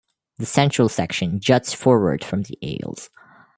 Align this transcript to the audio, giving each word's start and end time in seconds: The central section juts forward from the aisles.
The 0.37 0.47
central 0.47 0.89
section 0.89 1.39
juts 1.39 1.75
forward 1.75 2.23
from 2.23 2.41
the 2.41 2.57
aisles. 2.63 3.11